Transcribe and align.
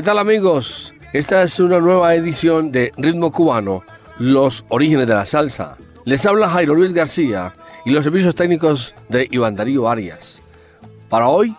¿Qué 0.00 0.06
tal 0.06 0.18
amigos? 0.18 0.94
Esta 1.12 1.42
es 1.42 1.60
una 1.60 1.78
nueva 1.78 2.14
edición 2.14 2.72
de 2.72 2.90
Ritmo 2.96 3.30
Cubano, 3.30 3.84
los 4.18 4.64
orígenes 4.70 5.06
de 5.06 5.12
la 5.12 5.26
salsa. 5.26 5.76
Les 6.06 6.24
habla 6.24 6.48
Jairo 6.48 6.74
Luis 6.74 6.94
García 6.94 7.54
y 7.84 7.90
los 7.90 8.04
servicios 8.04 8.34
técnicos 8.34 8.94
de 9.10 9.28
Iván 9.30 9.56
Darío 9.56 9.90
Arias. 9.90 10.40
Para 11.10 11.28
hoy 11.28 11.54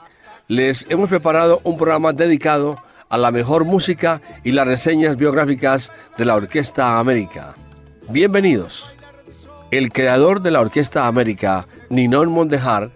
les 0.48 0.88
hemos 0.90 1.08
preparado 1.08 1.62
un 1.64 1.78
programa 1.78 2.14
dedicado 2.14 2.78
a 3.10 3.20
la 3.20 3.30
mejor 3.30 3.64
música 3.64 4.24
y 4.44 4.54
las 4.54 4.66
reseñas 4.66 5.18
biográficas 5.18 5.94
de 6.18 6.26
la 6.26 6.34
Orquesta 6.34 6.98
América. 6.98 7.54
Bienvenidos. 8.10 8.92
El 9.70 9.92
creador 9.92 10.42
de 10.42 10.50
la 10.50 10.62
Orquesta 10.62 11.06
América, 11.06 11.68
Ninón 11.92 12.32
Mondejar, 12.32 12.90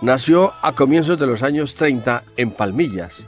nació 0.00 0.54
a 0.62 0.74
comienzos 0.74 1.18
de 1.20 1.26
los 1.26 1.42
años 1.42 1.74
30 1.74 2.22
en 2.38 2.52
Palmillas, 2.52 3.26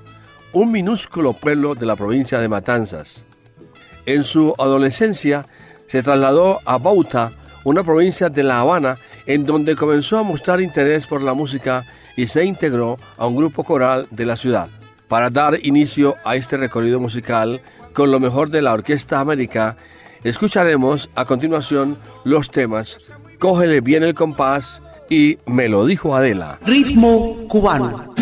un 0.52 0.72
minúsculo 0.72 1.32
pueblo 1.32 1.74
de 1.74 1.86
la 1.86 1.96
provincia 1.96 2.38
de 2.38 2.48
Matanzas. 2.48 3.24
En 4.06 4.24
su 4.24 4.54
adolescencia 4.58 5.46
se 5.86 6.02
trasladó 6.02 6.60
a 6.64 6.78
Bauta, 6.78 7.32
una 7.64 7.84
provincia 7.84 8.28
de 8.28 8.42
La 8.42 8.60
Habana, 8.60 8.96
en 9.26 9.46
donde 9.46 9.76
comenzó 9.76 10.18
a 10.18 10.22
mostrar 10.22 10.60
interés 10.60 11.06
por 11.06 11.22
la 11.22 11.34
música 11.34 11.84
y 12.16 12.26
se 12.26 12.44
integró 12.44 12.98
a 13.16 13.26
un 13.26 13.36
grupo 13.36 13.64
coral 13.64 14.06
de 14.10 14.24
la 14.24 14.36
ciudad. 14.36 14.68
Para 15.08 15.30
dar 15.30 15.58
inicio 15.64 16.16
a 16.24 16.36
este 16.36 16.56
recorrido 16.56 17.00
musical 17.00 17.60
con 17.92 18.10
lo 18.10 18.20
mejor 18.20 18.50
de 18.50 18.62
la 18.62 18.72
Orquesta 18.72 19.20
América, 19.20 19.76
escucharemos 20.24 21.10
a 21.14 21.24
continuación 21.24 21.98
los 22.24 22.50
temas 22.50 22.98
Cógele 23.40 23.80
bien 23.80 24.02
el 24.02 24.12
compás 24.12 24.82
y 25.08 25.38
Me 25.46 25.66
lo 25.68 25.86
dijo 25.86 26.14
Adela. 26.14 26.58
Ritmo 26.66 27.48
cubano. 27.48 28.14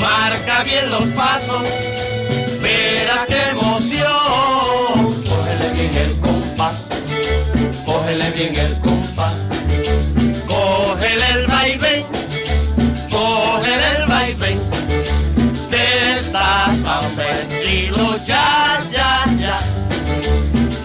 Marca 0.00 0.62
bien 0.62 0.88
los 0.88 1.02
pasos, 1.16 1.64
verás 2.62 3.26
qué 3.26 3.42
emoción. 3.50 4.06
Cógele 5.28 5.70
bien 5.72 5.92
el 5.96 6.20
compás, 6.20 6.86
cógele 7.84 8.30
bien 8.30 8.54
el 8.54 8.78
compás. 8.78 9.34
Cógele 10.46 11.26
el 11.32 11.46
vaivén, 11.48 12.06
cógele 13.10 13.88
el 13.98 14.06
vaivén. 14.06 14.60
De 15.68 16.18
esta 16.20 16.72
samba 16.72 17.28
estilo 17.34 18.16
ya, 18.24 18.78
ya, 18.92 19.24
ya. 19.36 19.58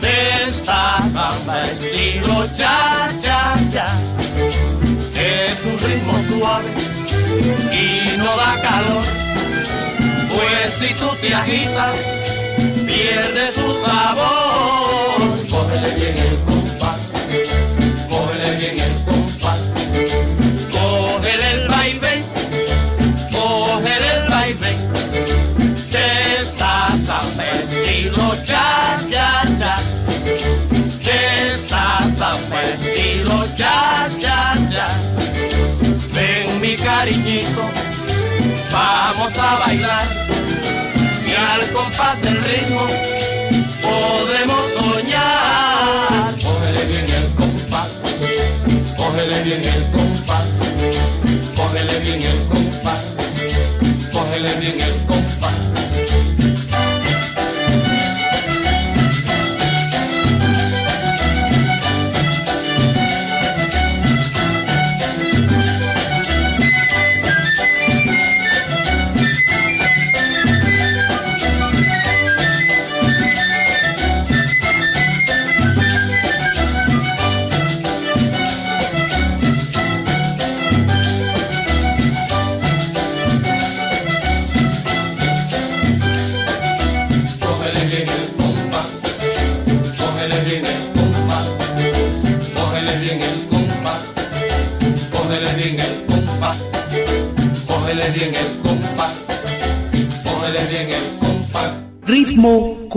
De 0.02 0.50
esta 0.50 1.00
samba 1.04 1.68
estilo 1.70 2.48
ya, 2.54 3.14
ya, 3.22 3.56
ya. 3.68 3.86
Es 5.16 5.64
un 5.66 5.78
ritmo 5.78 6.18
suave 6.18 6.91
y 7.72 8.18
no 8.18 8.36
da 8.38 8.62
calor. 8.62 9.04
Pues 10.34 10.74
si 10.74 10.94
tú 10.96 11.08
te 11.22 11.34
agitas, 11.34 11.96
pierde 12.88 13.52
su 13.52 13.68
sabor. 13.86 15.20
Cógele 15.50 15.96
bien 15.96 16.18
el 16.18 16.38
compás, 16.46 17.00
cógele 18.10 18.56
bien 18.58 18.80
el 18.80 18.96
compás. 19.04 19.60
Cógele 20.72 21.52
el 21.52 21.68
vaivén, 21.68 22.24
cógele 23.32 24.10
el 24.18 24.30
vaivén. 24.30 24.80
Te 25.92 26.42
estás 26.42 27.10
a 27.10 27.22
estilo 27.58 28.36
ya, 28.46 29.02
ya, 29.10 29.44
ya. 29.58 29.76
Te 31.04 31.54
estás 31.54 32.22
a 32.22 32.32
estilo 32.70 33.46
vamos 38.72 39.36
a 39.40 39.58
bailar 39.58 40.08
y 41.26 41.34
al 41.34 41.72
compás 41.72 42.22
del 42.22 42.40
ritmo 42.44 42.86
podremos 43.82 44.66
soñar. 44.68 46.36
Cógele 46.44 46.86
bien 46.86 47.06
el 47.10 47.32
compás, 47.34 47.90
cógele 48.96 49.42
bien 49.42 49.62
el 49.66 49.84
compás, 49.92 50.46
cógele 51.56 52.00
bien 52.02 52.22
el 52.22 52.48
compás, 52.48 53.04
cógele 54.14 54.54
bien 54.60 54.82
el 54.82 54.96
compás. 55.08 55.21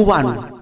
Ritmo 0.05 0.54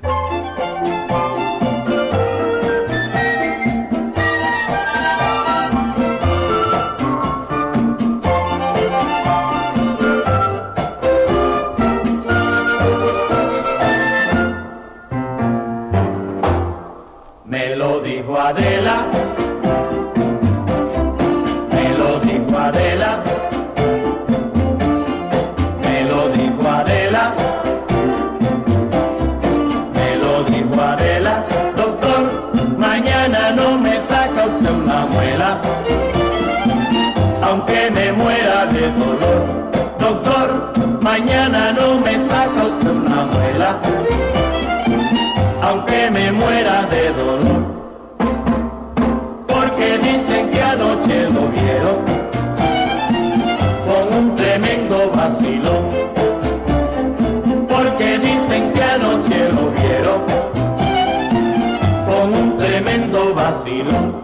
con 62.22 62.34
un 62.34 62.56
tremendo 62.56 63.34
vacilón. 63.34 64.14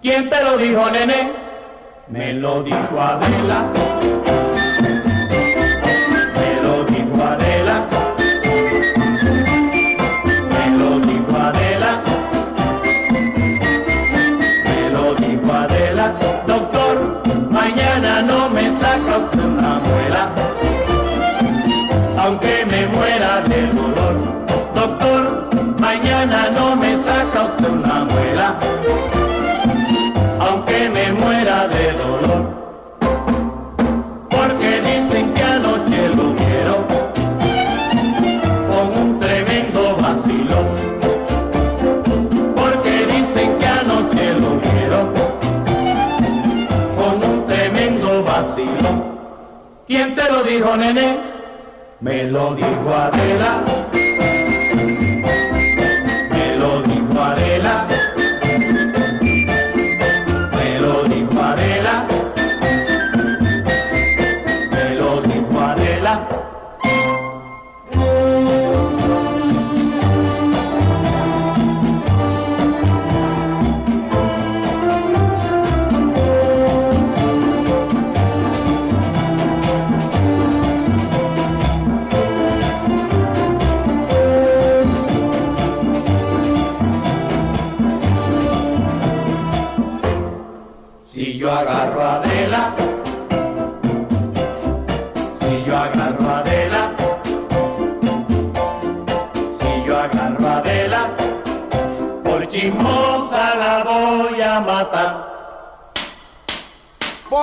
¿Quién 0.00 0.30
te 0.30 0.42
lo 0.42 0.56
dijo, 0.56 0.90
nene? 0.90 1.32
Me 2.08 2.32
lo 2.32 2.62
dijo 2.62 2.98
Adela. 2.98 3.66
Me 6.38 6.62
lo 6.62 6.84
dijo 6.84 7.22
Adela. 7.22 7.86
Me 10.52 10.70
lo 10.78 11.00
dijo 11.00 11.36
Adela. 11.36 12.02
Me 14.64 14.90
lo 14.90 15.14
dijo 15.14 15.52
Adela. 15.52 16.14
Doctor, 16.46 17.22
mañana 17.50 18.22
no 18.22 18.48
me 18.48 18.72
saca 18.78 19.28
una 19.34 19.80
muela. 19.80 20.32
Aunque 22.16 22.64
me 22.70 22.86
muera 22.86 23.42
de 23.42 23.66
dolor. 23.66 24.07
Doctor, 24.78 25.48
mañana 25.80 26.50
no 26.50 26.76
me 26.76 27.02
saca 27.02 27.46
usted 27.46 27.68
una 27.68 28.04
muela 28.04 28.56
aunque 30.38 30.88
me 30.88 31.12
muera 31.14 31.66
de 31.66 31.92
dolor. 31.94 32.42
Porque 34.30 34.80
dicen 34.80 35.34
que 35.34 35.42
anoche 35.42 36.08
lo 36.10 36.32
vieron 36.32 36.82
con 38.70 39.02
un 39.02 39.18
tremendo 39.18 39.96
vacilón. 39.96 40.66
Porque 42.54 42.94
dicen 43.14 43.58
que 43.58 43.66
anoche 43.66 44.34
lo 44.34 44.60
vieron 44.60 45.12
con 46.96 47.30
un 47.30 47.46
tremendo 47.46 48.22
vacilón. 48.22 48.96
¿Quién 49.88 50.14
te 50.14 50.30
lo 50.30 50.44
dijo, 50.44 50.76
nene? 50.76 51.18
Me 52.00 52.22
lo 52.30 52.54
dijo 52.54 52.94
Adela. 52.94 53.77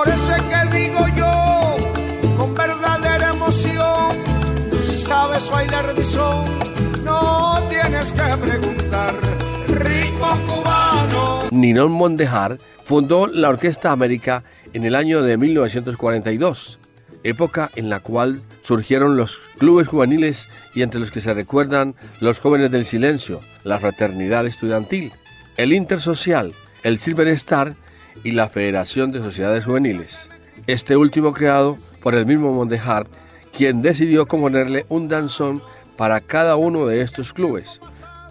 Por 0.06 0.14
eso 0.14 0.36
es. 0.36 0.46
Ninón 11.52 11.92
Mondejar 11.92 12.58
fundó 12.84 13.28
la 13.28 13.50
Orquesta 13.50 13.92
América 13.92 14.44
en 14.74 14.84
el 14.86 14.96
año 14.96 15.22
de 15.22 15.38
1942, 15.38 16.80
época 17.24 17.72
en 17.76 17.90
la 17.90 18.02
cual 18.02 18.42
surgieron 18.62 19.18
los 19.18 19.40
clubes 19.58 19.88
juveniles 19.88 20.50
y 20.74 20.82
entre 20.82 21.00
los 21.00 21.12
que 21.12 21.22
se 21.22 21.34
recuerdan 21.34 21.96
los 22.20 22.40
jóvenes 22.40 22.72
del 22.72 22.86
silencio, 22.86 23.42
la 23.64 23.80
fraternidad 23.80 24.46
estudiantil, 24.46 25.12
el 25.58 25.74
Intersocial, 25.74 26.54
el 26.84 27.00
Silver 27.00 27.30
Star 27.30 27.76
y 28.24 28.32
la 28.32 28.50
Federación 28.50 29.12
de 29.12 29.22
Sociedades 29.22 29.66
Juveniles. 29.66 30.30
Este 30.68 30.98
último 30.98 31.34
creado 31.34 31.78
por 32.02 32.16
el 32.16 32.26
mismo 32.26 32.52
Mondejar, 32.52 33.08
quien 33.56 33.82
decidió 33.82 34.28
componerle 34.28 34.86
un 34.90 35.08
danzón 35.08 35.62
para 35.98 36.22
cada 36.22 36.56
uno 36.56 36.86
de 36.86 37.02
estos 37.02 37.34
clubes, 37.34 37.80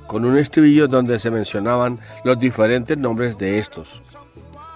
con 0.06 0.24
un 0.24 0.36
estribillo 0.38 0.88
donde 0.88 1.18
se 1.18 1.30
mencionaban 1.30 1.98
los 2.24 2.38
diferentes 2.38 2.98
nombres 2.98 3.38
de 3.38 3.58
estos. 3.58 4.00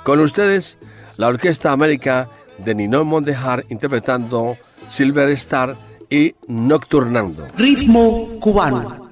Con 0.05 0.21
ustedes, 0.21 0.79
la 1.17 1.29
Orquesta 1.29 1.73
América 1.73 2.29
de 2.59 2.75
Ninón 2.75 3.07
Mondejar 3.07 3.65
interpretando 3.69 4.57
Silver 4.89 5.29
Star 5.31 5.77
y 6.11 6.35
Nocturnando. 6.47 7.47
Ritmo 7.57 8.39
cubano. 8.41 9.08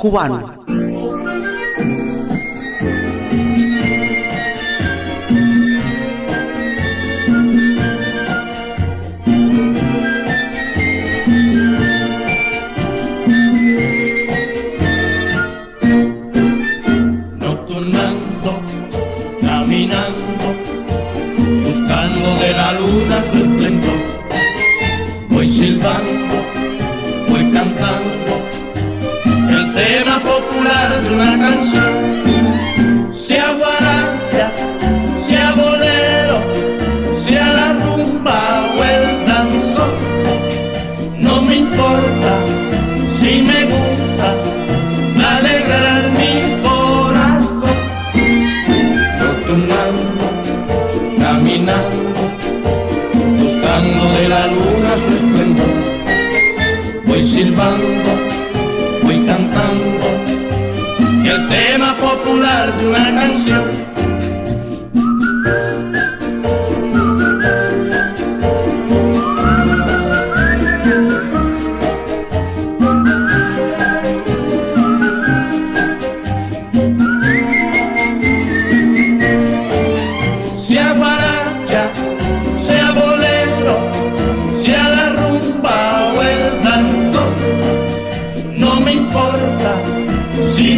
Cubano. 0.00 0.59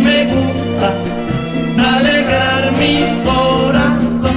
Me 0.03 0.25
gusta 0.35 0.89
alegrar 1.97 2.73
mi 2.81 2.95
corazón. 3.25 4.37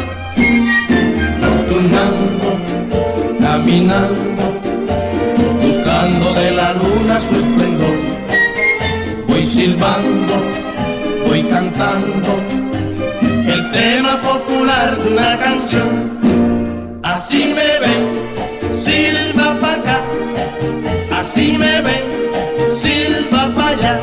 Nocturnando, 1.41 2.47
caminando, 3.39 4.43
buscando 5.61 6.33
de 6.33 6.51
la 6.51 6.73
luna 6.73 7.19
su 7.19 7.35
esplendor. 7.35 7.97
Voy 9.27 9.45
silbando, 9.45 10.35
voy 11.27 11.43
cantando 11.43 12.31
el 13.47 13.71
tema 13.71 14.21
popular 14.21 14.95
de 14.97 15.13
una 15.13 15.37
canción. 15.37 16.99
Así 17.03 17.53
me 17.57 17.79
ven, 17.83 18.03
silba 18.75 19.57
pa' 19.59 19.73
acá, 19.73 20.01
así 21.11 21.57
me 21.57 21.81
ven, 21.81 22.03
silba 22.73 23.53
pa' 23.55 23.69
allá. 23.69 24.01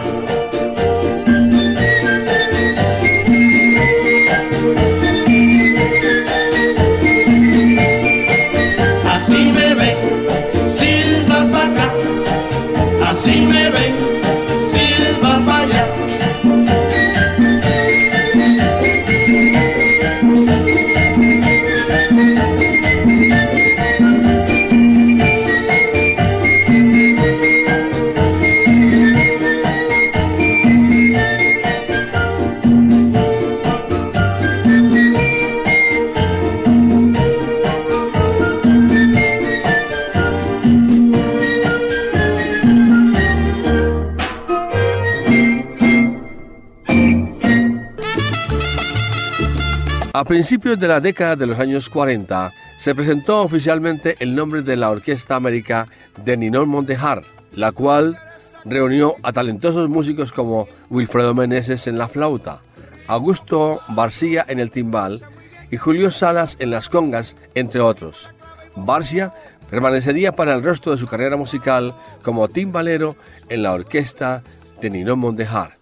Principios 50.32 50.80
de 50.80 50.88
la 50.88 50.98
década 50.98 51.36
de 51.36 51.46
los 51.46 51.58
años 51.58 51.90
40 51.90 52.54
se 52.78 52.94
presentó 52.94 53.42
oficialmente 53.42 54.16
el 54.18 54.34
nombre 54.34 54.62
de 54.62 54.76
la 54.76 54.88
Orquesta 54.88 55.36
América 55.36 55.88
de 56.24 56.38
Ninón 56.38 56.70
Mondejar, 56.70 57.22
la 57.54 57.70
cual 57.70 58.18
reunió 58.64 59.14
a 59.22 59.34
talentosos 59.34 59.90
músicos 59.90 60.32
como 60.32 60.68
Wilfredo 60.88 61.34
Meneses 61.34 61.86
en 61.86 61.98
la 61.98 62.08
flauta, 62.08 62.62
Augusto 63.08 63.80
Barcía 63.90 64.42
en 64.48 64.58
el 64.58 64.70
timbal 64.70 65.20
y 65.70 65.76
Julio 65.76 66.10
Salas 66.10 66.56
en 66.60 66.70
las 66.70 66.88
congas, 66.88 67.36
entre 67.54 67.82
otros. 67.82 68.30
Barcia 68.74 69.34
permanecería 69.68 70.32
para 70.32 70.54
el 70.54 70.62
resto 70.62 70.92
de 70.92 70.96
su 70.96 71.06
carrera 71.06 71.36
musical 71.36 71.94
como 72.22 72.48
timbalero 72.48 73.16
en 73.50 73.62
la 73.62 73.74
orquesta 73.74 74.42
de 74.80 74.88
Ninón 74.88 75.18
Mondejar. 75.18 75.72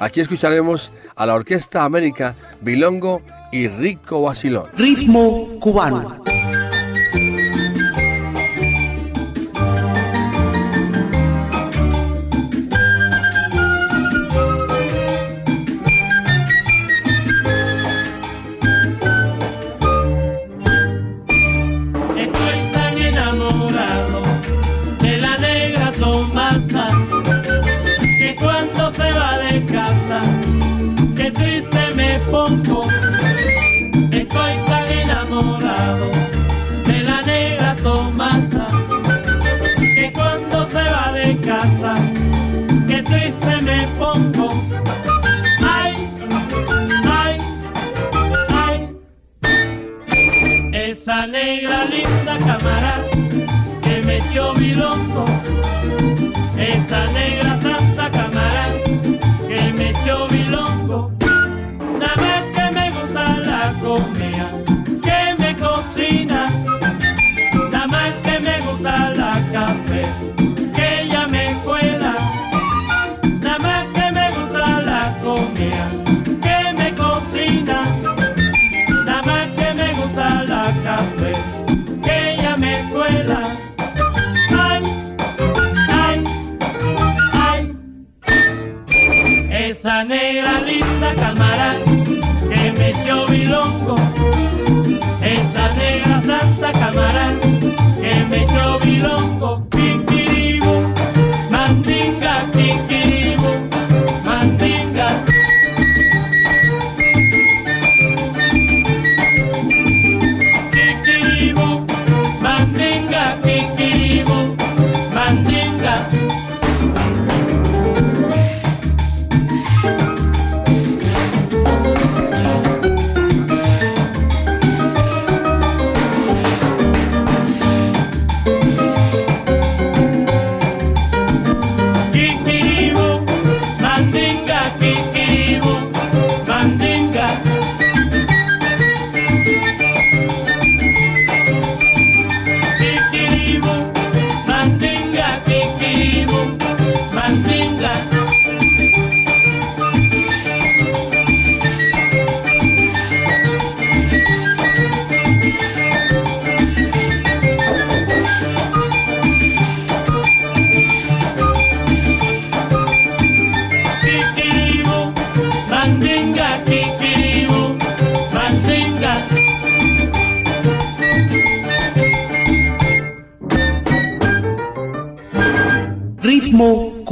Aquí 0.00 0.20
escucharemos 0.20 0.90
a 1.16 1.26
la 1.26 1.34
Orquesta 1.34 1.84
América 1.84 2.34
Bilongo 2.62 3.22
y 3.50 3.68
Rico 3.68 4.22
Basilón. 4.22 4.66
Ritmo 4.76 5.48
cubano. 5.60 6.22
Estoy 22.16 22.72
tan 22.72 22.98
enamorado 22.98 24.22
de 25.00 25.18
la 25.18 25.38
negra 25.38 25.92
Tomasa 25.92 26.88
que 28.18 28.36
cuando 28.38 28.92
se 28.92 29.12
va 29.12 29.38
de 29.38 29.64
casa, 29.66 30.20
qué 31.16 31.30
triste 31.30 31.94
me 31.94 32.18
pongo. 32.30 32.86
De 35.38 37.04
la 37.04 37.22
negra 37.22 37.76
Tomasa 37.76 38.66
que 39.78 40.12
cuando 40.12 40.68
se 40.68 40.82
va 40.82 41.12
de 41.12 41.36
casa, 41.38 41.94
qué 42.88 43.02
triste 43.04 43.60
me 43.62 43.86
pongo. 43.98 44.48
Ay, 45.62 45.94
ay, 47.08 47.38
ay. 48.48 48.96
Esa 50.72 51.28
negra 51.28 51.84
linda 51.84 52.36
cámara 52.38 53.04
que 53.80 54.02
metió 54.02 54.54
bilongo. 54.54 55.24
Esa 56.56 57.06
negra 57.12 57.60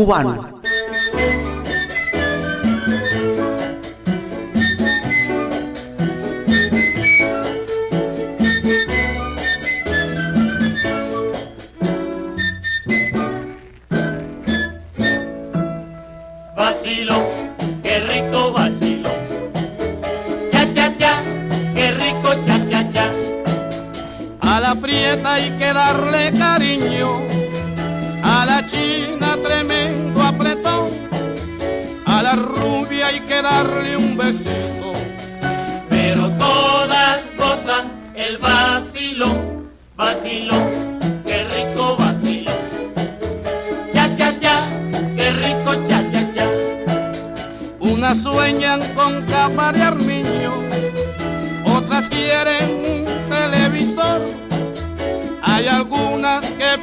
cubano. 0.06 0.35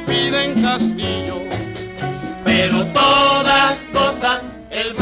Piden 0.06 0.60
castillo. 0.62 1.38
Pero 2.44 2.86
todas 2.86 3.80
gozan 3.92 4.40
el 4.70 4.94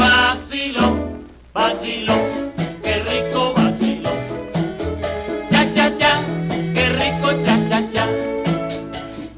cha. 7.91 8.07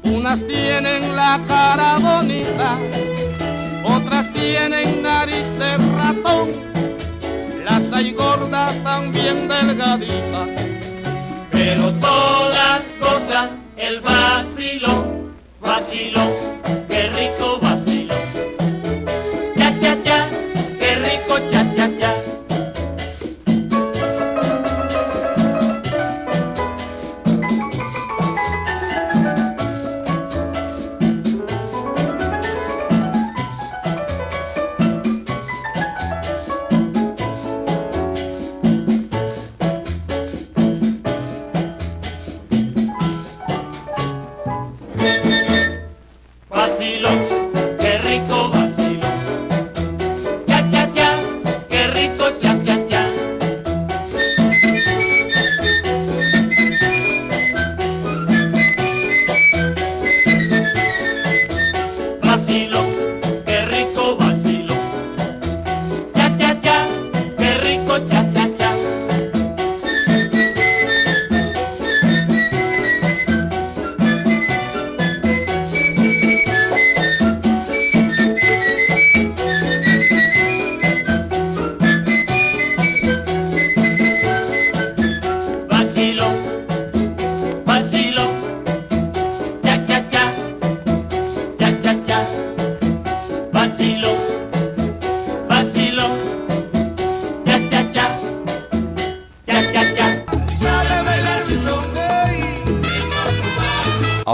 Unas 0.04 0.46
tienen 0.46 1.16
la 1.16 1.40
cara 1.46 1.98
bonita, 1.98 2.78
otras 3.84 4.32
tienen 4.32 5.02
nariz 5.02 5.50
de 5.58 5.76
ratón, 5.96 6.50
las 7.64 7.92
hay 7.92 8.12
gordas 8.12 8.74
también 8.82 9.48
delgaditas. 9.48 10.48
Pero 11.50 11.92
todas 11.94 12.82
gozan 13.00 13.62
el 13.76 14.00
vacilo, 14.00 15.05
vacilo, 15.66 16.20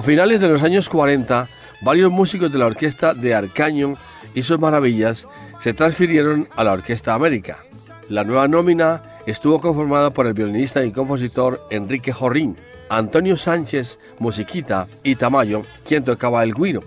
A 0.03 0.05
finales 0.05 0.41
de 0.41 0.49
los 0.49 0.65
años 0.65 0.89
40, 0.89 1.49
varios 1.83 2.11
músicos 2.11 2.51
de 2.51 2.59
la 2.59 2.67
orquesta 2.67 3.15
de 3.15 3.37
Arcaño 3.37 3.95
y 4.35 4.43
sus 4.43 4.59
maravillas 4.59 5.29
se 5.61 5.75
transfirieron 5.75 6.49
a 6.57 6.65
la 6.65 6.73
Orquesta 6.73 7.15
América. 7.15 7.65
La 8.09 8.25
nueva 8.25 8.49
nómina 8.49 9.01
estuvo 9.27 9.61
conformada 9.61 10.11
por 10.11 10.27
el 10.27 10.33
violinista 10.33 10.85
y 10.85 10.91
compositor 10.91 11.65
Enrique 11.71 12.11
Jorrín, 12.11 12.57
Antonio 12.89 13.37
Sánchez 13.37 14.01
Musiquita 14.19 14.89
y 15.05 15.15
Tamayo, 15.15 15.63
quien 15.87 16.03
tocaba 16.03 16.43
el 16.43 16.53
guiro. 16.53 16.83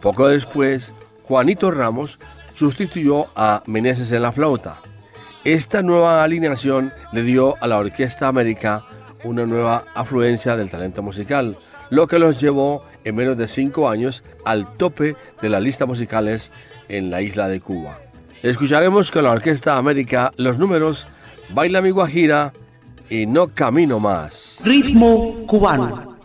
Poco 0.00 0.28
después, 0.28 0.94
Juanito 1.24 1.72
Ramos 1.72 2.20
sustituyó 2.52 3.26
a 3.34 3.64
Meneses 3.66 4.12
en 4.12 4.22
la 4.22 4.30
flauta. 4.30 4.82
Esta 5.42 5.82
nueva 5.82 6.22
alineación 6.22 6.92
le 7.10 7.24
dio 7.24 7.56
a 7.60 7.66
la 7.66 7.78
Orquesta 7.78 8.28
América 8.28 8.86
una 9.24 9.46
nueva 9.46 9.82
afluencia 9.96 10.56
del 10.56 10.70
talento 10.70 11.02
musical, 11.02 11.56
lo 11.90 12.06
que 12.06 12.18
los 12.18 12.40
llevó 12.40 12.84
en 13.04 13.16
menos 13.16 13.36
de 13.36 13.48
cinco 13.48 13.88
años 13.88 14.24
al 14.44 14.76
tope 14.76 15.16
de 15.40 15.48
las 15.48 15.62
listas 15.62 15.86
musicales 15.86 16.52
en 16.88 17.10
la 17.10 17.22
isla 17.22 17.48
de 17.48 17.60
Cuba. 17.60 17.98
Escucharemos 18.42 19.10
con 19.10 19.24
la 19.24 19.30
Orquesta 19.30 19.76
América 19.76 20.32
los 20.36 20.58
números 20.58 21.06
Baila 21.50 21.80
mi 21.80 21.90
Guajira 21.90 22.52
y 23.08 23.26
No 23.26 23.48
Camino 23.48 24.00
Más. 24.00 24.60
Ritmo 24.64 25.46
cubano. 25.46 26.15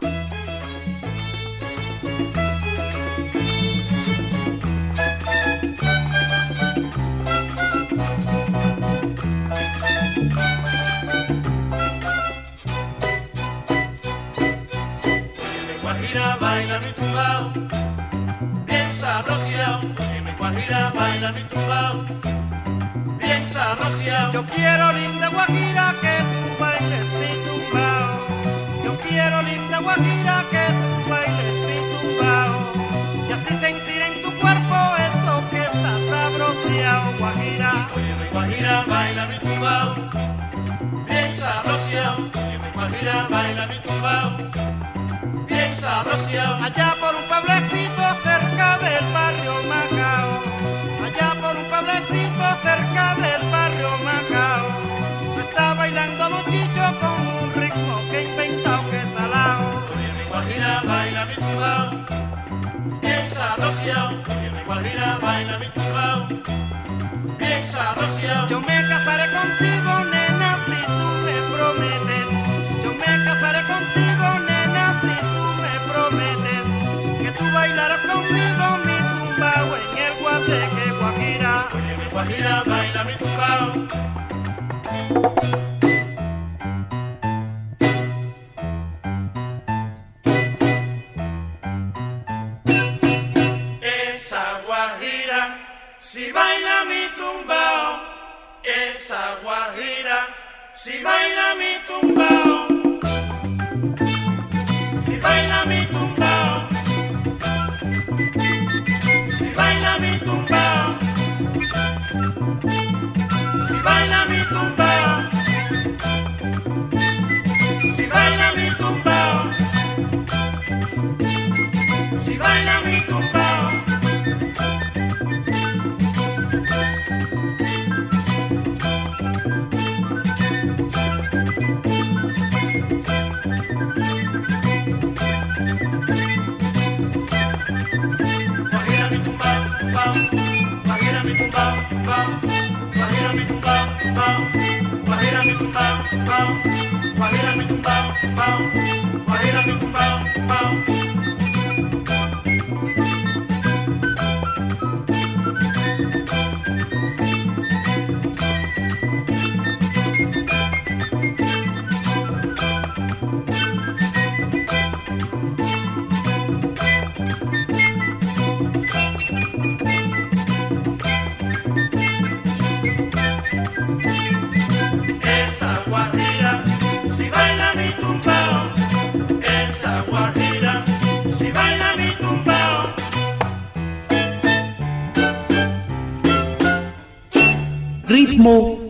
Bien 23.20 23.48
sabroseado. 23.48 24.34
Yo 24.34 24.46
quiero 24.46 24.92
linda 24.94 25.30
guajira 25.30 25.96
que 26.02 26.16
tú 26.32 26.60
bailes 26.60 27.06
mi 27.20 27.32
tumbao. 27.46 28.20
Yo 28.84 28.98
quiero 28.98 29.42
linda 29.42 29.80
guajira 29.80 30.46
que 30.52 30.66
tú 30.80 31.10
bailes 31.10 31.56
mi 31.68 31.78
tumbao. 31.94 32.54
Y 33.28 33.32
así 33.32 33.54
sentir 33.60 34.02
en 34.02 34.22
tu 34.24 34.32
cuerpo 34.40 34.78
esto 35.10 35.44
que 35.52 35.62
está 35.64 35.94
sabroseado, 36.10 37.18
guajira. 37.20 37.88
Oye, 37.96 38.16
mi 38.16 38.28
guajira 38.32 38.84
baila 38.88 39.26
mi 39.28 39.40
tumbao, 39.40 39.96
bien 41.08 41.36
sabroseado. 41.36 42.18
Oye, 42.36 42.58
mi 42.58 42.70
guajira 42.74 43.28
baila 43.30 43.68
mi 43.68 43.80
tumbao, 43.80 44.38
bien 45.48 45.76
sabroseado. 45.76 46.64
Allá 46.64 46.96
por 47.00 47.16
un 47.16 47.24
pueblecito 47.30 48.04
cerca 48.24 48.78
del 48.80 49.14
barrio 49.14 49.54
Macao. 49.70 50.31
Cerca 52.58 53.16
del 53.16 53.42
barrio 53.52 53.90
Macao. 54.04 54.68
Está 55.40 55.74
bailando 55.74 56.30
muchicho 56.30 56.84
con 57.00 57.16
un 57.44 57.54
ritmo 57.62 58.02
que 58.10 58.20
he 58.20 58.24
inventado 58.30 58.90
que 58.90 58.98
es 58.98 59.10
salao. 59.16 59.62
Oye, 59.96 60.10
mi 60.18 60.24
guajira 60.30 60.82
baila 60.86 61.26
mi 61.26 61.36
tumbao, 61.36 61.92
bien 63.02 63.30
sabroseado. 63.30 64.10
Oye, 64.10 64.50
mi 64.52 64.64
guajira 64.66 65.18
baila 65.22 65.58
mi 65.60 65.68
tumbao, 65.68 66.28
bien 67.38 67.68
sabroseado. 67.68 68.21
guajira 82.22 82.64
baila 82.68 83.04
mi 83.04 83.14
tucao. 83.14 84.21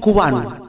Cubano. 0.01 0.60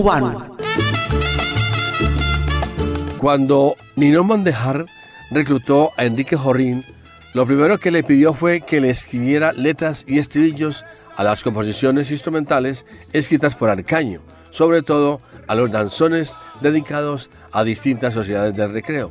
Cubano. 0.00 0.56
Cuando 3.18 3.76
Nino 3.96 4.24
Mandejar 4.24 4.86
reclutó 5.30 5.90
a 5.98 6.04
Enrique 6.04 6.36
Jorrín, 6.36 6.86
lo 7.34 7.44
primero 7.44 7.76
que 7.76 7.90
le 7.90 8.02
pidió 8.02 8.32
fue 8.32 8.62
que 8.62 8.80
le 8.80 8.88
escribiera 8.88 9.52
letras 9.52 10.06
y 10.08 10.18
estribillos 10.18 10.86
a 11.16 11.22
las 11.22 11.42
composiciones 11.42 12.10
instrumentales 12.10 12.86
escritas 13.12 13.54
por 13.54 13.68
Arcaño, 13.68 14.22
sobre 14.48 14.80
todo 14.80 15.20
a 15.46 15.54
los 15.54 15.70
danzones 15.70 16.36
dedicados 16.62 17.28
a 17.52 17.62
distintas 17.62 18.14
sociedades 18.14 18.56
del 18.56 18.72
recreo. 18.72 19.10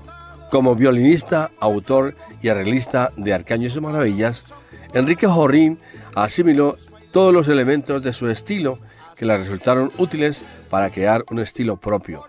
Como 0.49 0.75
violinista, 0.75 1.51
autor 1.59 2.15
y 2.41 2.49
arreglista 2.49 3.11
de 3.15 3.35
Arcaño 3.35 3.67
y 3.67 3.69
sus 3.69 3.83
maravillas, 3.83 4.43
Enrique 4.95 5.27
Jorrín 5.27 5.77
asimiló 6.15 6.77
todos 7.11 7.31
los 7.31 7.47
elementos 7.47 8.01
de 8.01 8.11
su 8.11 8.27
estilo 8.27 8.79
que 9.19 9.25
le 9.25 9.37
resultaron 9.37 9.91
útiles 9.97 10.45
para 10.69 10.89
crear 10.89 11.25
un 11.29 11.39
estilo 11.39 11.75
propio. 11.75 12.23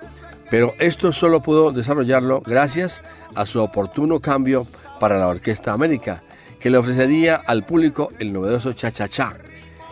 Pero 0.51 0.75
esto 0.81 1.13
solo 1.13 1.41
pudo 1.41 1.71
desarrollarlo 1.71 2.41
gracias 2.41 3.01
a 3.37 3.47
su 3.47 3.63
oportuno 3.63 4.19
cambio 4.19 4.67
para 4.99 5.17
la 5.17 5.29
Orquesta 5.29 5.73
América, 5.73 6.25
que 6.59 6.69
le 6.69 6.79
ofrecería 6.79 7.37
al 7.37 7.63
público 7.63 8.11
el 8.19 8.33
novedoso 8.33 8.73
cha-cha-cha, 8.73 9.35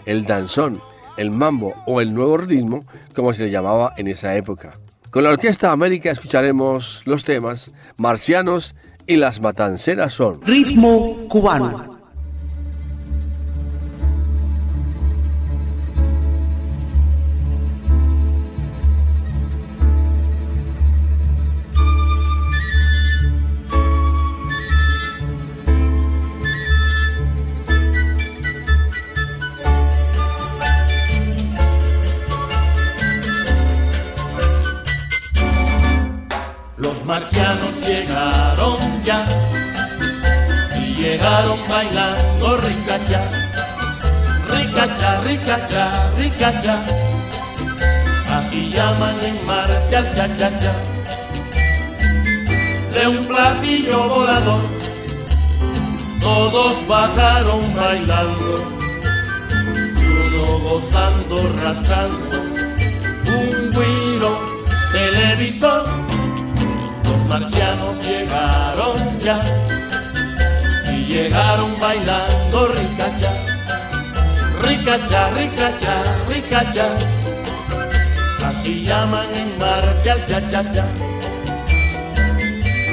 el 0.06 0.24
danzón, 0.24 0.82
el 1.16 1.30
mambo 1.30 1.72
o 1.86 2.00
el 2.00 2.12
nuevo 2.12 2.36
ritmo, 2.36 2.84
como 3.14 3.32
se 3.32 3.44
le 3.44 3.52
llamaba 3.52 3.94
en 3.96 4.08
esa 4.08 4.34
época. 4.34 4.74
Con 5.10 5.22
la 5.22 5.30
Orquesta 5.30 5.70
América 5.70 6.10
escucharemos 6.10 7.02
los 7.06 7.22
temas 7.22 7.70
Marcianos 7.96 8.74
y 9.06 9.16
Las 9.16 9.40
Matanceras 9.40 10.14
son 10.14 10.42
Ritmo 10.44 11.28
cubano. 11.28 11.87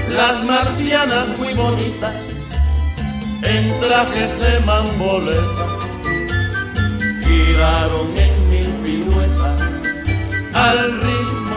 Las 0.09 0.43
marcianas 0.45 1.37
muy 1.37 1.53
bonitas, 1.53 2.15
en 3.43 3.79
trajes 3.79 4.39
de 4.39 4.59
mamboleta, 4.61 5.67
giraron 7.21 8.17
en 8.17 8.49
mil 8.49 8.67
piruetas 8.83 9.61
al 10.55 10.99
ritmo 10.99 11.55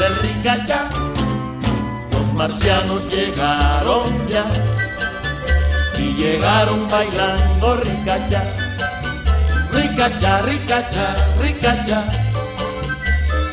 del 0.00 0.18
ricachá. 0.18 0.90
Los 2.10 2.32
marcianos 2.32 3.08
llegaron 3.12 4.28
ya 4.28 4.44
y 6.00 6.14
llegaron 6.14 6.88
bailando 6.88 7.76
ricachá, 7.76 8.42
ricachá, 9.72 10.42
ricachá, 10.42 11.12
ricachá 11.38 12.31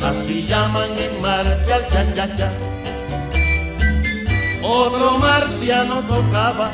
así 0.02 0.44
llaman 0.46 0.90
en 0.96 1.22
Marte 1.22 1.72
al 1.72 1.86
cha-cha-cha. 1.88 2.52
Otro 4.62 5.18
marciano 5.18 6.00
tocaba 6.02 6.70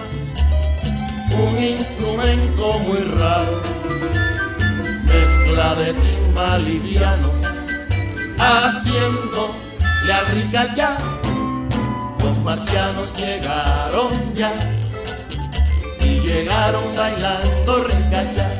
un 1.39 1.63
instrumento 1.63 2.79
muy 2.81 3.01
raro, 3.17 3.61
mezcla 5.05 5.75
de 5.75 5.95
timba 5.95 6.59
liviano, 6.59 7.31
haciéndole 8.39 10.13
al 10.13 10.27
ricachá. 10.29 10.99
Los 12.23 12.39
marcianos 12.39 13.17
llegaron 13.17 14.09
ya 14.35 14.53
y 16.01 16.21
llegaron 16.21 16.85
bailando 16.97 17.85
ricachá, 17.85 18.51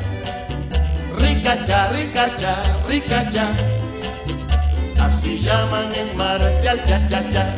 ricachá, 1.17 1.89
ricachá, 1.89 2.57
ricachá 2.87 3.76
así 5.27 5.41
llaman 5.41 5.89
en 5.93 6.21
al 6.21 6.83
cha 6.83 7.05
cha 7.05 7.29
cha. 7.29 7.55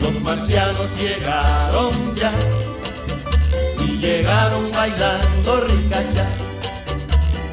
Los 0.00 0.20
marcianos 0.20 0.90
llegaron 0.98 2.14
ya 2.14 2.32
y 3.84 3.98
llegaron 3.98 4.70
bailando 4.72 5.60
ricacha, 5.60 6.26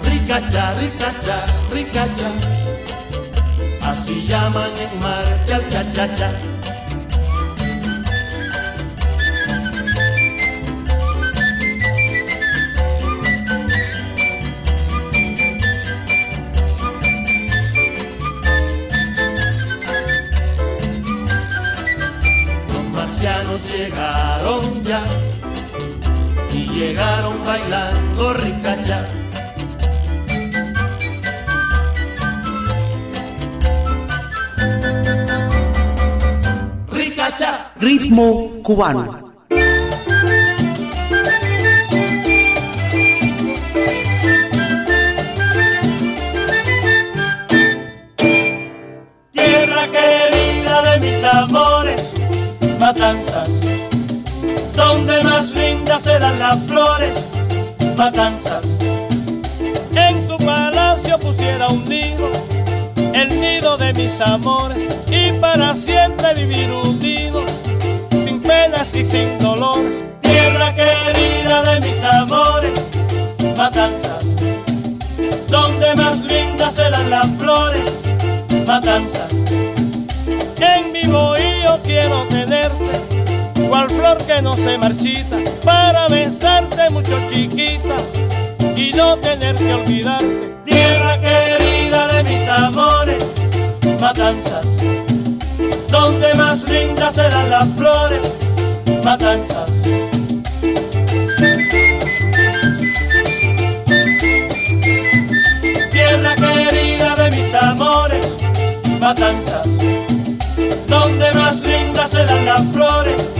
ricacha, 0.03 0.73
ricacha, 0.79 1.43
ricacha. 1.71 2.29
Así 3.81 4.25
llaman 4.25 4.71
en 4.77 5.01
Marte 5.01 5.53
al 5.53 5.67
cha 5.67 5.91
cha 5.91 6.13
cha. 6.13 6.55
Llegaron 26.76 27.42
bailando 27.42 28.34
ricacha. 28.34 29.08
Ricacha. 36.92 37.72
Ritmo 37.80 38.62
cubano. 38.62 39.34
Tierra 49.32 49.84
querida 49.92 50.82
de 50.82 51.00
mis 51.00 51.24
amores, 51.24 52.14
matanzas, 52.80 53.50
donde 54.76 55.22
más 55.24 55.52
lindas 55.52 56.04
serán 56.04 56.40
las 56.40 56.58
flores, 56.64 57.18
matanzas. 57.98 58.64
En 59.96 60.28
tu 60.28 60.38
palacio 60.38 61.18
pusiera 61.20 61.70
un 61.70 61.86
nido, 61.86 62.30
el 63.14 63.40
nido 63.40 63.78
de 63.78 63.94
mis 63.94 64.20
amores, 64.22 64.88
y 65.10 65.32
para 65.40 65.76
siempre 65.76 66.34
vivir 66.36 66.70
unidos, 66.72 67.50
sin 68.24 68.42
penas 68.42 68.94
y 68.94 69.06
sin 69.06 69.38
dolores. 69.38 70.04
Tierra 70.22 70.76
querida 70.76 71.64
de 71.64 71.80
mis 71.80 72.04
amores, 72.04 72.72
matanzas, 73.56 74.24
donde 75.48 75.96
más 75.96 76.20
lindas 76.22 76.74
serán 76.76 77.10
las 77.10 77.28
flores, 77.38 77.90
matanzas. 78.68 79.32
En 80.58 80.92
mi 80.92 81.06
bohío 81.08 81.80
quiero 81.84 82.24
tenerte, 82.24 83.00
cual 83.76 83.90
flor 83.90 84.18
que 84.26 84.42
no 84.42 84.56
se 84.56 84.78
marchita, 84.78 85.38
para 85.66 86.08
besarte 86.08 86.90
mucho 86.92 87.20
chiquita 87.28 87.98
y 88.76 88.94
no 88.94 89.18
tener 89.18 89.56
que 89.56 89.74
olvidarte. 89.74 90.56
Tierra 90.64 91.20
querida 91.20 92.08
de 92.08 92.24
mis 92.24 92.48
amores, 92.48 93.26
matanzas, 94.00 94.66
donde 95.90 96.34
más 96.36 96.64
lindas 96.70 97.16
serán 97.16 97.50
las 97.50 97.68
flores, 97.76 98.22
matanzas. 99.04 99.70
Tierra 105.92 106.36
querida 106.36 107.16
de 107.16 107.32
mis 107.36 107.54
amores, 107.54 108.26
matanzas 109.02 109.68
donde 110.88 111.32
más 111.34 111.62
lindas 111.62 112.12
se 112.12 112.26
dan 112.26 112.46
las 112.46 112.66
flores, 112.72 113.35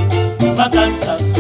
matanzas. 0.54 1.35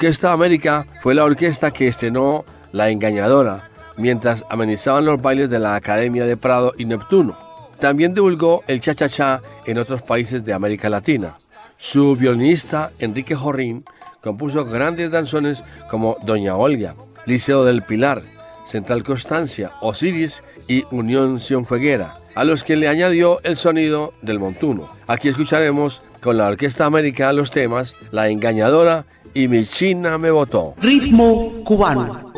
Orquesta 0.00 0.32
América 0.32 0.86
fue 1.02 1.14
la 1.14 1.24
orquesta 1.24 1.72
que 1.72 1.86
estrenó 1.86 2.46
La 2.72 2.88
Engañadora, 2.88 3.68
mientras 3.98 4.46
amenizaban 4.48 5.04
los 5.04 5.20
bailes 5.20 5.50
de 5.50 5.58
la 5.58 5.74
Academia 5.74 6.24
de 6.24 6.38
Prado 6.38 6.72
y 6.78 6.86
Neptuno. 6.86 7.36
También 7.78 8.14
divulgó 8.14 8.64
el 8.66 8.80
cha-cha-cha 8.80 9.42
en 9.66 9.76
otros 9.76 10.00
países 10.00 10.42
de 10.42 10.54
América 10.54 10.88
Latina. 10.88 11.36
Su 11.76 12.16
violinista, 12.16 12.92
Enrique 12.98 13.34
Jorrín, 13.34 13.84
compuso 14.22 14.64
grandes 14.64 15.10
danzones 15.10 15.62
como 15.90 16.16
Doña 16.22 16.56
Olga, 16.56 16.94
Liceo 17.26 17.66
del 17.66 17.82
Pilar, 17.82 18.22
Central 18.64 19.02
Constancia, 19.02 19.72
Osiris 19.82 20.42
y 20.66 20.86
Unión 20.90 21.40
Cienfueguera, 21.40 22.16
a 22.34 22.44
los 22.44 22.64
que 22.64 22.76
le 22.76 22.88
añadió 22.88 23.38
el 23.42 23.58
sonido 23.58 24.14
del 24.22 24.38
montuno. 24.38 24.88
Aquí 25.08 25.28
escucharemos 25.28 26.00
con 26.22 26.38
la 26.38 26.46
Orquesta 26.46 26.86
América 26.86 27.34
los 27.34 27.50
temas 27.50 27.96
La 28.12 28.30
Engañadora 28.30 29.04
y 29.34 29.48
Mi 29.48 29.64
China 29.64 30.18
me 30.18 30.30
votó. 30.30 30.74
Ritmo 30.80 31.62
cubano. 31.64 32.30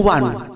Cubano. 0.00 0.49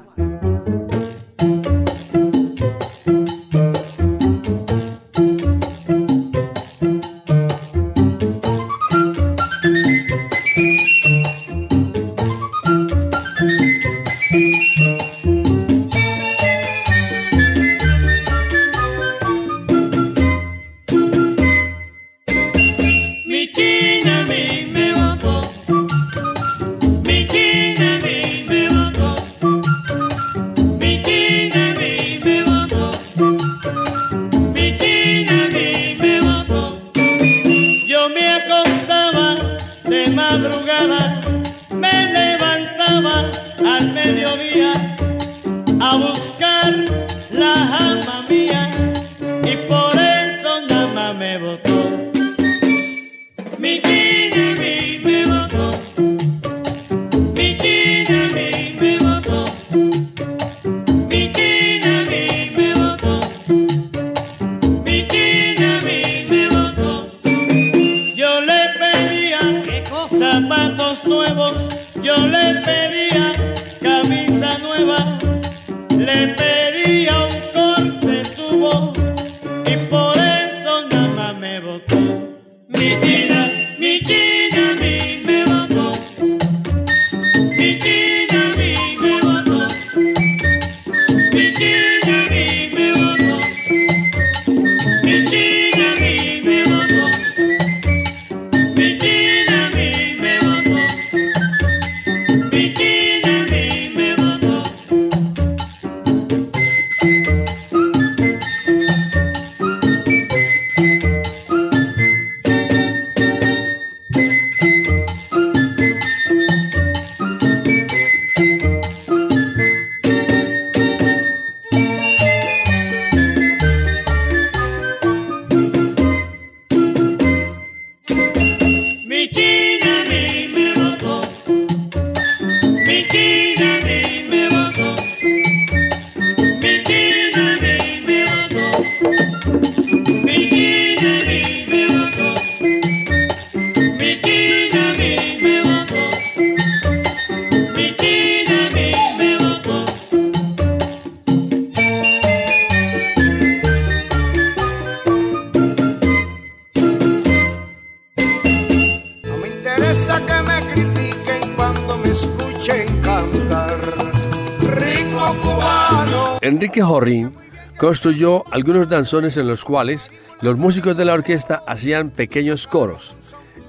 Construyó 168.05 168.45
algunos 168.51 168.91
danzones 168.91 169.39
en 169.39 169.49
los 169.49 169.65
cuales 169.65 170.13
los 170.43 170.59
músicos 170.59 170.95
de 170.95 171.07
la 171.07 171.15
orquesta 171.15 171.63
hacían 171.67 172.11
pequeños 172.11 172.67
coros. 172.67 173.17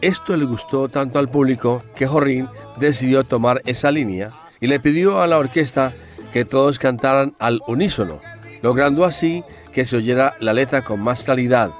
Esto 0.01 0.35
le 0.35 0.43
gustó 0.43 0.89
tanto 0.89 1.19
al 1.19 1.29
público 1.29 1.81
que 1.95 2.05
Jorrín 2.05 2.49
decidió 2.75 3.23
tomar 3.23 3.61
esa 3.65 3.91
línea 3.91 4.33
y 4.59 4.67
le 4.67 4.81
pidió 4.81 5.21
a 5.21 5.27
la 5.27 5.37
orquesta 5.37 5.93
que 6.33 6.43
todos 6.43 6.79
cantaran 6.79 7.33
al 7.39 7.61
unísono, 7.65 8.19
logrando 8.61 9.05
así 9.05 9.41
que 9.71 9.85
se 9.85 9.95
oyera 9.95 10.35
la 10.41 10.51
letra 10.51 10.81
con 10.81 10.99
más 10.99 11.23
calidad, 11.23 11.71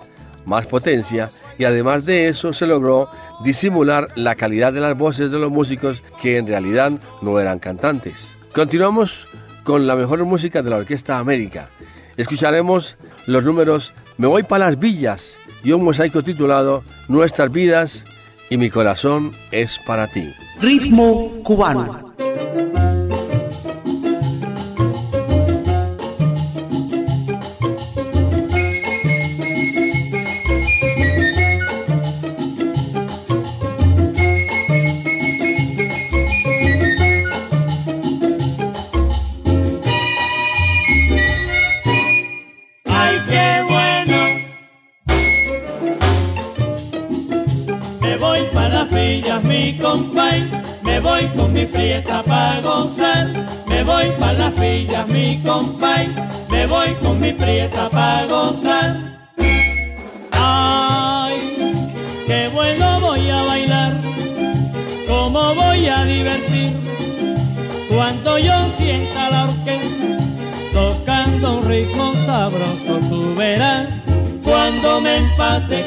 más 0.46 0.66
potencia 0.66 1.32
y 1.58 1.66
además 1.66 2.06
de 2.06 2.30
eso 2.30 2.54
se 2.54 2.68
logró 2.68 3.10
disimular 3.44 4.08
la 4.16 4.36
calidad 4.36 4.72
de 4.72 4.80
las 4.80 4.98
voces 4.98 5.30
de 5.30 5.40
los 5.40 5.52
músicos 5.52 6.04
que 6.22 6.38
en 6.38 6.48
realidad 6.48 6.94
no 7.22 7.38
eran 7.38 7.60
cantantes. 7.60 8.32
Continuamos 8.54 9.28
con 9.66 9.88
la 9.88 9.98
mejor 9.98 10.24
música 10.24 10.62
de 10.62 10.70
la 10.70 10.78
Orquesta 10.78 11.20
América. 11.20 11.70
Escucharemos 12.18 12.98
los 13.28 13.44
números 13.44 13.94
Me 14.18 14.28
voy 14.28 14.44
para 14.44 14.66
las 14.66 14.80
villas 14.80 15.38
y 15.64 15.72
un 15.72 15.84
mosaico 15.84 16.24
titulado 16.24 16.84
Nuestras 17.08 17.52
vidas 17.52 18.06
y 18.50 18.58
mi 18.58 18.70
corazón 18.70 19.34
es 19.52 19.80
para 19.86 20.08
ti. 20.08 20.32
Ritmo 20.62 21.42
cubano. 21.44 22.14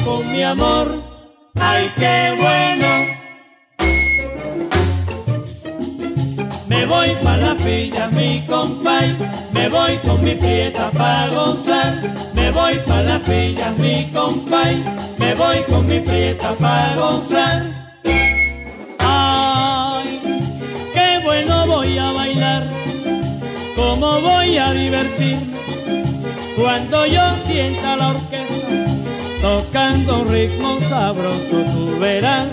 Con 0.05 0.33
mi 0.33 0.43
amor. 0.43 1.03
Ay, 1.55 1.91
qué 1.97 2.35
bueno. 2.37 2.89
Me 6.69 6.87
voy 6.87 7.11
pa' 7.23 7.37
la 7.37 7.55
villa, 7.55 8.09
mi 8.09 8.41
compay, 8.47 9.17
me 9.53 9.69
voy 9.69 9.99
con 9.99 10.23
mi 10.23 10.35
prieta 10.35 10.91
pa' 10.91 11.29
gozar. 11.29 11.93
Me 12.35 12.51
voy 12.51 12.79
pa' 12.87 13.03
la 13.03 13.19
villa, 13.19 13.73
mi 13.79 14.07
compay, 14.13 14.83
me 15.19 15.35
voy 15.35 15.63
con 15.69 15.87
mi 15.87 16.01
prieta 16.01 16.53
pa' 16.55 16.95
gozar. 16.97 17.63
Ay, 18.99 20.21
qué 20.95 21.21
bueno 21.25 21.67
voy 21.67 21.99
a 21.99 22.13
bailar, 22.13 22.63
cómo 23.77 24.21
voy 24.21 24.57
a 24.59 24.73
divertir 24.73 25.39
cuando 26.57 27.07
yo 27.07 27.37
sienta 27.47 27.97
la 27.97 28.09
orquesta 28.09 28.48
tocando 29.41 30.25
ritmo 30.25 30.81
sabroso, 30.89 31.65
tú 31.73 31.99
verás 31.99 32.49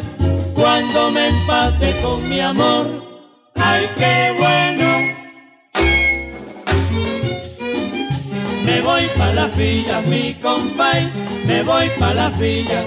cuando 0.53 1.11
me 1.11 1.29
empate 1.29 1.95
con 2.01 2.27
mi 2.27 2.39
amor. 2.39 3.03
¡Ay, 3.55 3.88
qué 3.97 4.33
bueno! 4.38 4.86
Me 8.65 8.81
voy 8.81 9.03
pa' 9.17 9.33
las 9.33 9.55
villas, 9.55 10.05
mi 10.07 10.33
compay, 10.36 11.09
me 11.45 11.63
voy 11.63 11.89
pa' 11.99 12.13
las 12.13 12.39
villas. 12.39 12.86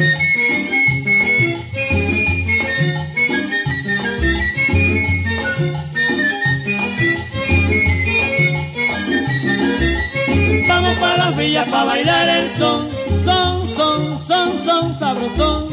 Pa' 11.01 11.16
las 11.16 11.36
villas 11.36 11.68
pa' 11.68 11.84
bailar 11.84 12.28
el 12.28 12.59
son 12.59 12.99
son, 13.28 13.68
son, 13.74 14.18
son, 14.26 14.64
son 14.64 14.99
sabrosón. 14.99 15.68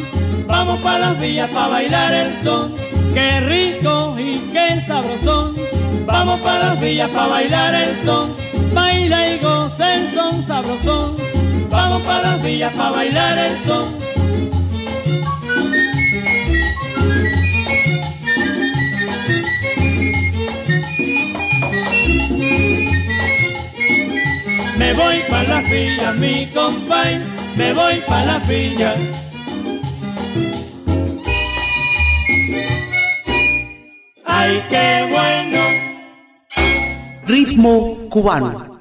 Vamos 0.47 0.79
para 0.81 0.99
las 0.99 1.19
villas 1.19 1.49
para 1.49 1.67
bailar 1.67 2.13
el 2.13 2.43
son. 2.43 2.73
Qué 3.13 3.39
rico 3.39 4.15
y 4.19 4.39
qué 4.51 4.81
sabrosón. 4.85 5.55
Vamos 6.05 6.39
para 6.41 6.59
las 6.59 6.81
villas 6.81 7.09
para 7.09 7.27
bailar 7.27 7.75
el 7.75 7.95
son. 7.97 8.33
Baila 8.73 9.29
y 9.29 9.39
goza 9.39 9.95
el 9.95 10.13
son 10.13 10.45
sabrosón. 10.45 11.17
Vamos 11.69 12.01
para 12.03 12.21
las 12.21 12.43
villas 12.43 12.73
para 12.73 12.91
bailar 12.91 13.37
el 13.37 13.59
son. 13.65 14.04
Voy 24.95 25.17
para 25.29 25.43
las 25.43 25.69
villas, 25.69 26.15
mi 26.15 26.47
compañero 26.47 27.35
me 27.55 27.73
voy 27.73 28.01
pa' 28.07 28.25
las 28.25 28.47
villas. 28.47 28.99
Ay, 34.25 34.63
qué 34.69 35.07
bueno. 35.09 35.59
Ritmo 37.25 37.97
cubano. 38.09 38.74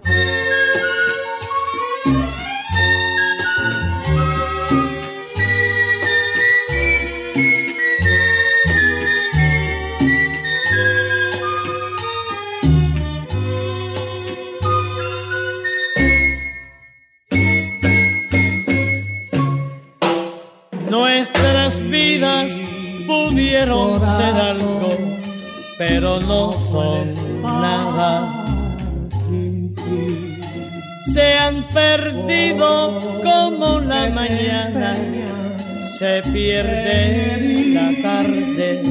Como 33.23 33.81
la 33.81 34.09
mañana, 34.11 34.97
se 35.99 36.23
pierde 36.33 37.71
la 37.75 38.03
tarde. 38.03 38.83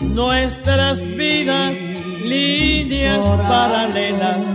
Nuestras 0.00 1.00
vidas, 1.00 1.82
líneas 2.24 3.24
paralelas 3.48 4.46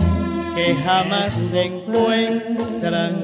que 0.54 0.74
jamás 0.84 1.34
se 1.34 1.66
encuentran 1.66 3.22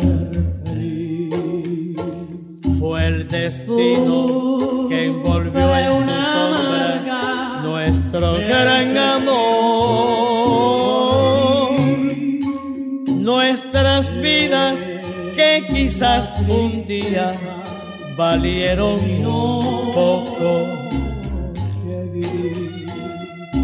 fue 2.78 3.06
el 3.06 3.28
destino 3.28 4.86
que 4.88 5.06
envolvió 5.06 5.76
en 5.76 5.92
sus 5.92 6.24
sombras 6.32 7.62
nuestro 7.62 8.34
gran 8.34 8.96
amor. 8.96 10.37
Nuestras 13.28 14.10
vidas 14.22 14.88
que 15.36 15.62
quizás 15.70 16.34
un 16.48 16.86
día 16.86 17.34
valieron 18.16 18.98
poco. 19.92 20.66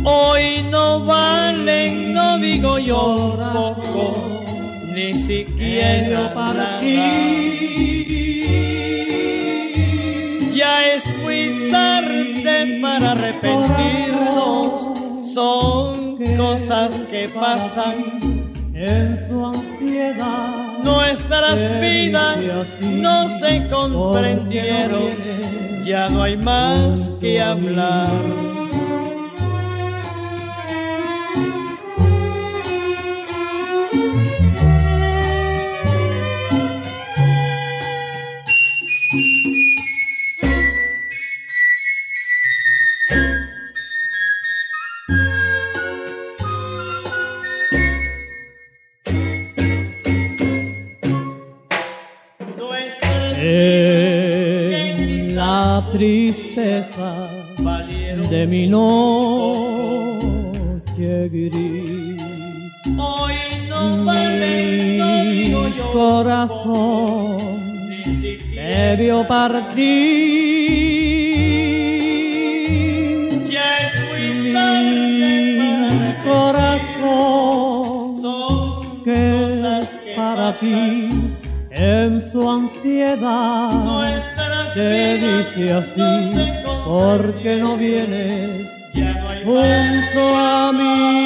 Hoy 0.05 0.67
no 0.71 1.07
valen, 1.07 2.13
no 2.13 2.37
digo 2.37 2.79
yo 2.79 3.39
poco, 3.55 4.45
ni 4.93 5.15
siquiera 5.15 6.35
para 6.35 6.81
ti. 6.81 8.11
Ya 10.55 10.93
es 10.93 11.07
muy 11.23 11.71
tarde 11.71 12.81
para 12.83 13.13
arrepentirnos, 13.13 14.91
son 15.33 16.19
cosas 16.37 17.01
que 17.11 17.31
pasan 17.31 18.44
en 18.87 19.27
su 19.29 19.45
ansiedad. 19.45 20.79
Nuestras 20.83 21.81
vidas 21.81 22.39
no 22.81 23.29
se 23.39 23.67
comprendieron, 23.69 25.11
ya 25.85 26.09
no 26.09 26.23
hay 26.23 26.37
más 26.37 27.11
que 27.21 27.41
hablar. 27.41 28.54
Tristeza 56.95 57.29
de 58.31 58.47
mi 58.47 58.69
noche 58.69 58.93
gris. 61.29 62.23
Hoy 62.97 63.35
no 63.69 64.05
vale, 64.05 64.99
no 64.99 65.25
digo 65.25 65.69
yo, 65.69 65.93
corazón 65.93 67.37
ni 67.89 68.05
siquiera 68.15 68.91
debió 68.91 69.27
partir. 69.27 69.83
ya 73.51 73.79
es 73.79 73.93
muy 74.09 74.25
tarde 74.53 75.35
para 75.65 75.89
Mi 76.01 76.13
corazón 76.25 77.93
son 78.21 79.03
que 79.05 79.23
cosas 79.51 79.85
que 79.89 80.13
para 80.17 80.53
ti 80.55 81.09
en 81.71 82.23
su 82.31 82.51
ansiedad 82.51 83.71
te 84.75 85.19
dice 85.19 85.73
no 85.73 85.79
así 85.79 86.33
se 86.33 86.64
porque 86.85 87.57
no 87.57 87.77
vienes 87.77 88.69
ya 88.93 89.15
no 89.15 89.29
hay 89.29 89.45
junto 89.45 90.37
a 90.37 90.73
mí. 90.73 91.25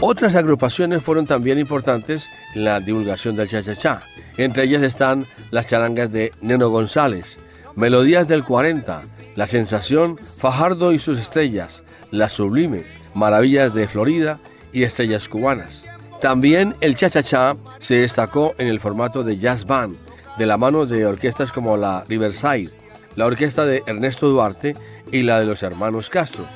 Otras 0.00 0.36
agrupaciones 0.36 1.02
fueron 1.02 1.26
también 1.26 1.58
importantes 1.58 2.28
en 2.54 2.64
la 2.64 2.78
divulgación 2.78 3.36
del 3.36 3.48
cha-cha-cha. 3.48 4.02
Entre 4.36 4.64
ellas 4.64 4.82
están 4.82 5.26
las 5.50 5.66
charangas 5.66 6.12
de 6.12 6.30
Neno 6.42 6.68
González, 6.68 7.38
Melodías 7.74 8.28
del 8.28 8.44
40, 8.44 9.02
La 9.34 9.46
Sensación, 9.46 10.18
Fajardo 10.36 10.92
y 10.92 10.98
sus 10.98 11.18
estrellas, 11.18 11.84
La 12.10 12.28
Sublime, 12.28 12.84
Maravillas 13.14 13.72
de 13.74 13.88
Florida 13.88 14.38
y 14.72 14.82
Estrellas 14.82 15.28
Cubanas. 15.28 15.86
También 16.20 16.74
el 16.80 16.94
cha-cha-cha 16.94 17.56
se 17.78 17.96
destacó 17.96 18.54
en 18.58 18.68
el 18.68 18.80
formato 18.80 19.22
de 19.22 19.36
jazz 19.36 19.66
band, 19.66 19.96
de 20.38 20.46
la 20.46 20.56
mano 20.56 20.86
de 20.86 21.06
orquestas 21.06 21.52
como 21.52 21.76
la 21.76 22.04
Riverside, 22.08 22.70
la 23.16 23.26
orquesta 23.26 23.64
de 23.64 23.82
Ernesto 23.86 24.28
Duarte 24.28 24.76
y 25.12 25.22
la 25.22 25.38
de 25.40 25.46
los 25.46 25.62
hermanos 25.62 26.10
Castro. 26.10 26.46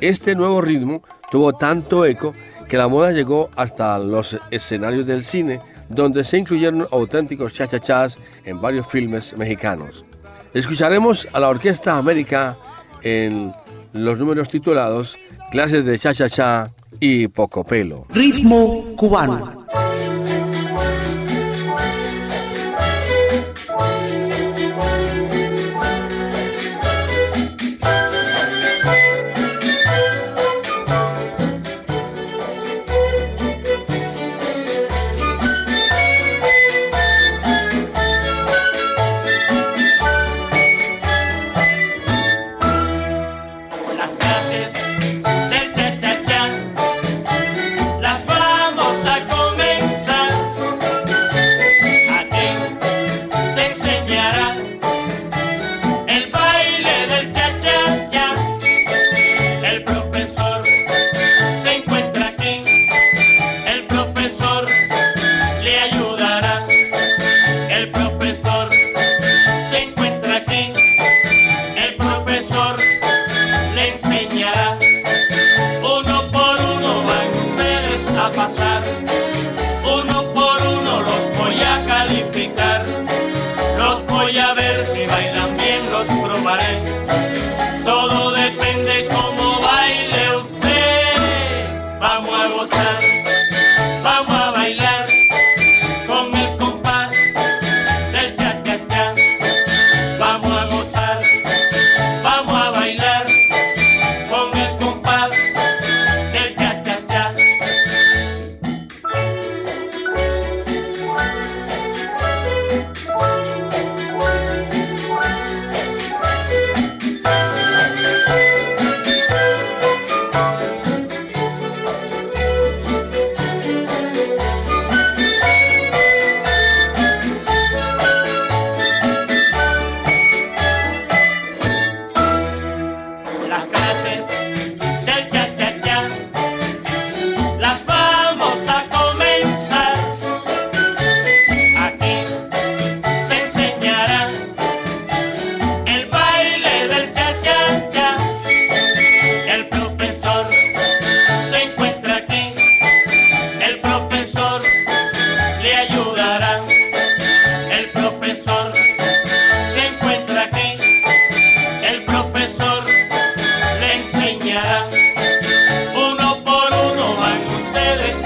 Este 0.00 0.34
nuevo 0.34 0.60
ritmo 0.60 1.02
tuvo 1.30 1.54
tanto 1.54 2.04
eco 2.04 2.34
que 2.68 2.76
la 2.76 2.88
moda 2.88 3.12
llegó 3.12 3.50
hasta 3.56 3.98
los 3.98 4.38
escenarios 4.50 5.06
del 5.06 5.24
cine, 5.24 5.60
donde 5.88 6.24
se 6.24 6.38
incluyeron 6.38 6.86
auténticos 6.90 7.54
cha-cha-chas 7.54 8.18
en 8.44 8.60
varios 8.60 8.86
filmes 8.86 9.36
mexicanos. 9.36 10.04
Escucharemos 10.52 11.26
a 11.32 11.40
la 11.40 11.48
Orquesta 11.48 11.96
América 11.96 12.56
en 13.02 13.52
los 13.92 14.18
números 14.18 14.48
titulados 14.48 15.16
Clases 15.50 15.84
de 15.84 15.98
cha-cha-cha 15.98 16.70
y 17.00 17.28
Poco 17.28 17.64
Pelo. 17.64 18.06
Ritmo 18.10 18.84
cubano. 18.96 19.63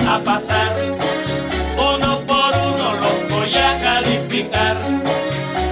A 0.08 0.22
pasar. 0.22 0.74
Uno 1.76 2.20
por 2.26 2.52
uno 2.56 2.94
los 2.94 3.28
voy 3.28 3.54
a 3.54 3.78
calificar. 3.82 4.76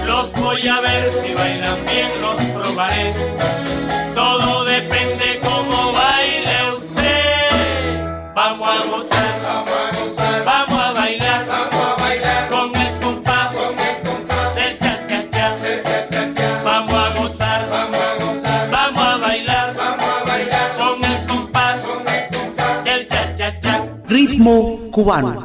Los 0.05 0.31
voy 0.33 0.67
a 0.67 0.79
ver 0.81 1.11
si 1.11 1.33
bailan 1.33 1.83
bien, 1.85 2.09
los 2.21 2.39
probaré. 2.55 3.36
immoo 24.47 24.77
ku 24.93 24.99
waanuma 25.07 25.43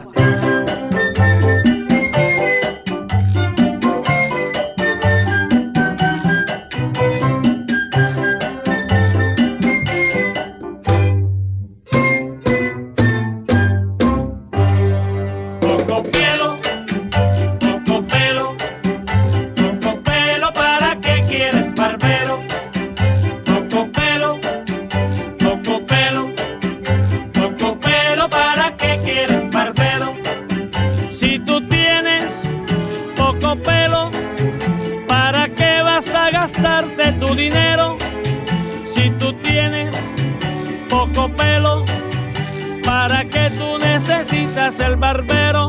barbero? 45.12 45.61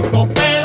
Poco 0.00 0.28
pelo, 0.28 0.57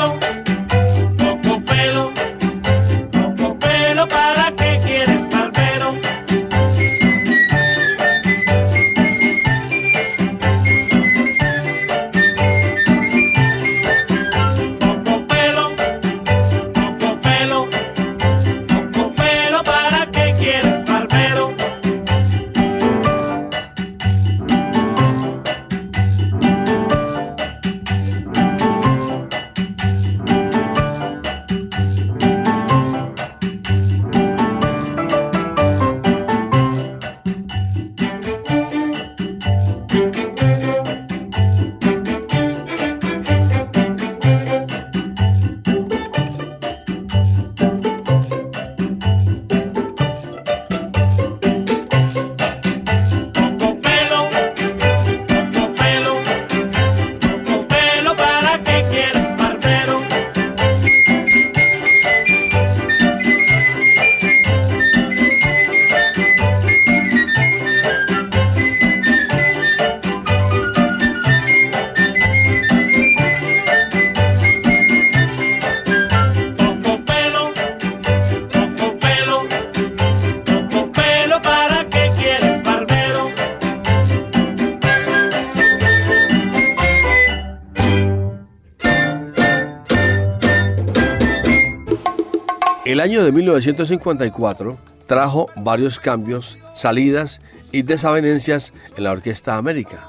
año 93.14 93.22
de 93.22 93.30
1954 93.30 94.76
trajo 95.06 95.48
varios 95.54 96.00
cambios, 96.00 96.58
salidas 96.74 97.40
y 97.70 97.82
desavenencias 97.82 98.72
en 98.96 99.04
la 99.04 99.12
Orquesta 99.12 99.56
América, 99.56 100.08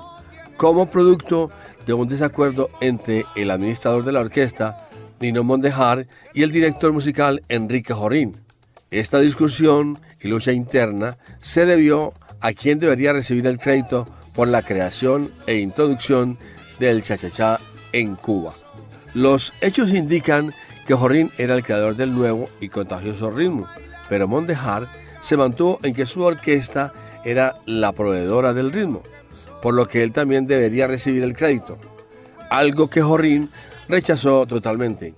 como 0.58 0.90
producto 0.90 1.52
de 1.86 1.94
un 1.94 2.10
desacuerdo 2.10 2.72
entre 2.82 3.26
el 3.36 3.52
administrador 3.52 4.06
de 4.06 4.12
la 4.12 4.22
orquesta, 4.22 4.88
Nino 5.20 5.44
Mondejar, 5.44 6.08
y 6.34 6.42
el 6.42 6.52
director 6.52 6.94
musical 6.94 7.44
Enrique 7.48 7.94
Jorín. 7.94 8.38
Esta 8.90 9.20
discusión 9.20 10.00
y 10.20 10.28
lucha 10.28 10.52
interna 10.52 11.20
se 11.38 11.68
debió 11.68 12.12
a 12.42 12.54
quién 12.54 12.80
debería 12.80 13.14
recibir 13.14 13.46
el 13.46 13.60
crédito 13.60 14.08
por 14.34 14.48
la 14.48 14.64
creación 14.64 15.32
e 15.46 15.58
introducción 15.58 16.40
del 16.80 17.04
chachachá 17.04 17.60
en 17.92 18.16
Cuba. 18.16 18.56
Los 19.14 19.54
hechos 19.62 19.94
indican 19.94 20.54
que 20.86 20.94
Jorín 20.94 21.32
era 21.38 21.56
el 21.56 21.64
creador 21.64 21.96
del 21.96 22.14
nuevo 22.14 22.50
y 22.60 22.70
contagioso 22.70 23.32
ritmo, 23.32 23.68
pero 24.08 24.28
Mondejar 24.28 24.88
se 25.22 25.38
mantuvo 25.38 25.80
en 25.84 25.94
que 25.94 26.06
su 26.06 26.22
orquesta 26.22 26.94
era 27.24 27.56
la 27.66 27.92
proveedora 27.92 28.54
del 28.54 28.72
ritmo, 28.72 29.02
por 29.62 29.74
lo 29.74 29.88
que 29.88 30.04
él 30.04 30.12
también 30.12 30.46
debería 30.46 30.88
recibir 30.88 31.24
el 31.24 31.36
crédito, 31.36 31.78
algo 32.50 32.90
que 32.90 33.02
Jorín 33.02 33.50
rechazó 33.88 34.46
totalmente. 34.46 35.14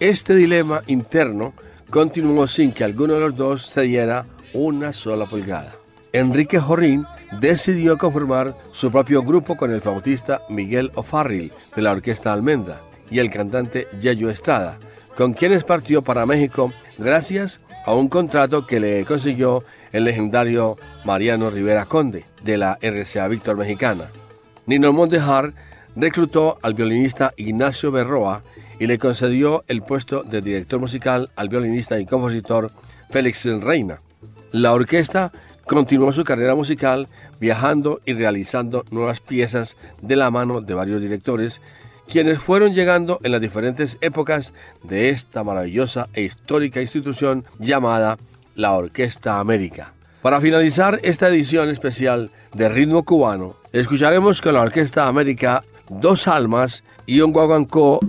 Este 0.00 0.34
dilema 0.34 0.82
interno 0.86 1.52
continuó 1.90 2.46
sin 2.48 2.72
que 2.72 2.84
alguno 2.84 3.14
de 3.14 3.20
los 3.20 3.36
dos 3.36 3.66
se 3.66 3.82
diera 3.82 4.24
una 4.54 4.94
sola 4.94 5.26
pulgada. 5.26 5.74
Enrique 6.12 6.58
Jorín 6.58 7.04
decidió 7.38 7.98
conformar 7.98 8.56
su 8.72 8.90
propio 8.90 9.22
grupo 9.22 9.56
con 9.56 9.70
el 9.70 9.80
flautista 9.80 10.42
Miguel 10.48 10.90
O'Farrill 10.94 11.52
de 11.76 11.82
la 11.82 11.92
Orquesta 11.92 12.32
Almendra 12.32 12.80
y 13.10 13.18
el 13.18 13.30
cantante 13.30 13.86
Yayo 14.00 14.30
Estrada, 14.30 14.78
con 15.20 15.34
quienes 15.34 15.64
partió 15.64 16.00
para 16.00 16.24
México 16.24 16.72
gracias 16.96 17.60
a 17.84 17.92
un 17.92 18.08
contrato 18.08 18.66
que 18.66 18.80
le 18.80 19.04
consiguió 19.04 19.62
el 19.92 20.04
legendario 20.04 20.78
Mariano 21.04 21.50
Rivera 21.50 21.84
Conde 21.84 22.24
de 22.42 22.56
la 22.56 22.78
RCA 22.80 23.28
Víctor 23.28 23.58
Mexicana. 23.58 24.10
Nino 24.64 24.94
Mondejar 24.94 25.52
reclutó 25.94 26.58
al 26.62 26.72
violinista 26.72 27.34
Ignacio 27.36 27.92
Berroa 27.92 28.42
y 28.78 28.86
le 28.86 28.98
concedió 28.98 29.62
el 29.68 29.82
puesto 29.82 30.22
de 30.22 30.40
director 30.40 30.80
musical 30.80 31.28
al 31.36 31.50
violinista 31.50 32.00
y 32.00 32.06
compositor 32.06 32.70
Félix 33.10 33.44
Reina. 33.44 34.00
La 34.52 34.72
orquesta 34.72 35.32
continuó 35.66 36.12
su 36.12 36.24
carrera 36.24 36.54
musical 36.54 37.08
viajando 37.38 38.00
y 38.06 38.14
realizando 38.14 38.86
nuevas 38.90 39.20
piezas 39.20 39.76
de 40.00 40.16
la 40.16 40.30
mano 40.30 40.62
de 40.62 40.72
varios 40.72 41.02
directores, 41.02 41.60
quienes 42.10 42.38
fueron 42.38 42.74
llegando 42.74 43.20
en 43.22 43.32
las 43.32 43.40
diferentes 43.40 43.96
épocas 44.00 44.52
de 44.82 45.08
esta 45.10 45.44
maravillosa 45.44 46.08
e 46.12 46.22
histórica 46.22 46.82
institución 46.82 47.44
llamada 47.58 48.18
la 48.56 48.72
Orquesta 48.72 49.38
América. 49.38 49.94
Para 50.20 50.40
finalizar 50.40 50.98
esta 51.02 51.28
edición 51.28 51.70
especial 51.70 52.30
de 52.52 52.68
ritmo 52.68 53.04
cubano, 53.04 53.54
escucharemos 53.72 54.42
con 54.42 54.54
la 54.54 54.60
Orquesta 54.60 55.06
América 55.06 55.64
Dos 55.88 56.28
Almas 56.28 56.82
y 57.06 57.20
un 57.20 57.32
guaguancó 57.32 58.00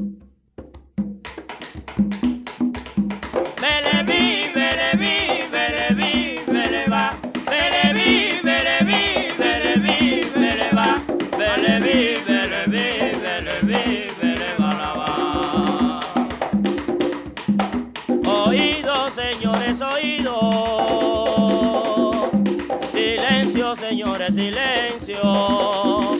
Silencio. 24.29 26.17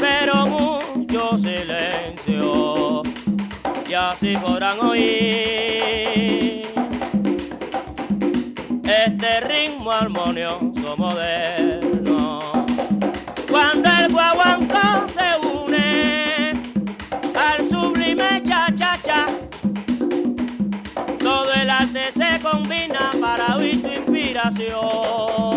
Pero 0.00 0.46
mucho 0.46 1.38
silencio. 1.38 3.02
Y 3.88 3.94
así 3.94 4.36
podrán 4.36 4.80
oír 4.80 6.62
este 8.82 9.40
ritmo 9.40 9.92
armonioso 9.92 10.96
moderno. 10.96 12.40
Cuando 13.48 13.88
el 13.88 14.12
guaguancó 14.12 15.08
se 15.08 15.46
une 15.46 16.52
al 17.34 17.68
sublime 17.70 18.42
cha-cha-cha, 18.44 19.26
todo 21.18 21.52
el 21.54 21.70
arte 21.70 22.10
se 22.10 22.40
combina 22.42 23.12
para 23.20 23.56
oír 23.56 23.80
su 23.80 23.88
inspiración 23.88 25.47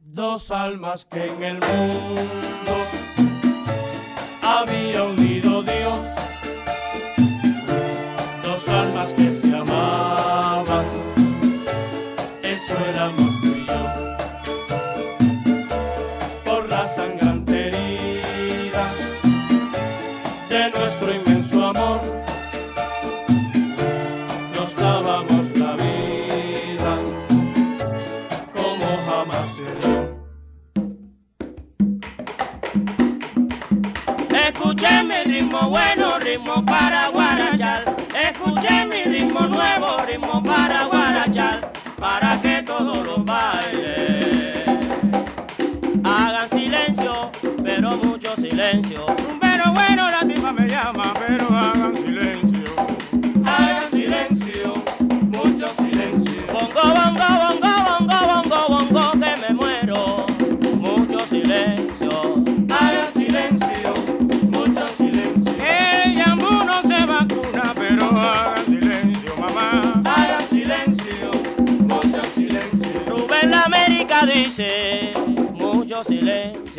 Dos 0.00 0.50
almas 0.50 1.04
que 1.04 1.26
en 1.26 1.42
el 1.44 1.60
mundo 1.60 2.72
había 4.42 5.04
unido 5.04 5.62
Dios 5.62 6.19
ritmo 36.30 36.62
para 36.64 37.09
mucho 76.20 76.69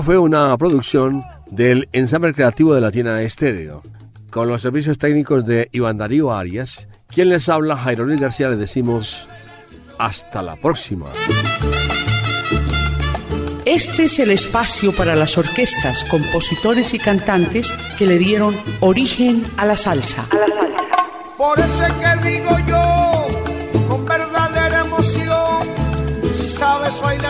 Esta 0.00 0.12
fue 0.12 0.18
una 0.18 0.56
producción 0.56 1.26
del 1.50 1.86
ensamble 1.92 2.32
creativo 2.32 2.72
de 2.72 2.80
Latina 2.80 3.20
Estéreo, 3.20 3.82
con 4.30 4.48
los 4.48 4.62
servicios 4.62 4.96
técnicos 4.96 5.44
de 5.44 5.68
Iván 5.72 5.98
Darío 5.98 6.32
Arias. 6.32 6.88
Quien 7.06 7.28
les 7.28 7.50
habla, 7.50 7.76
Jairo 7.76 8.06
Luis 8.06 8.18
García, 8.18 8.48
les 8.48 8.58
decimos 8.58 9.28
hasta 9.98 10.40
la 10.40 10.56
próxima. 10.56 11.04
Este 13.66 14.04
es 14.04 14.18
el 14.20 14.30
espacio 14.30 14.96
para 14.96 15.14
las 15.14 15.36
orquestas, 15.36 16.04
compositores 16.04 16.94
y 16.94 16.98
cantantes 16.98 17.70
que 17.98 18.06
le 18.06 18.16
dieron 18.16 18.56
origen 18.80 19.44
a 19.58 19.66
la 19.66 19.76
salsa. 19.76 20.26
Por 21.36 21.58
eso 21.58 21.84
es 21.84 21.92
que 21.92 22.30
digo 22.30 22.56
yo, 22.66 23.86
con 23.86 24.06
verdadera 24.06 24.80
emoción, 24.80 25.68
si 26.40 26.48
sabes 26.48 26.98
bailar 27.02 27.29